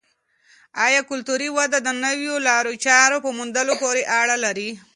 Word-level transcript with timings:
آیا 0.85 1.01
کلتوري 1.09 1.49
وده 1.57 1.79
د 1.83 1.89
نویو 2.03 2.35
لارو 2.47 2.73
چارو 2.85 3.17
په 3.25 3.29
موندلو 3.37 3.73
پورې 3.81 4.01
اړه 4.21 4.35
لري؟ 4.45 4.69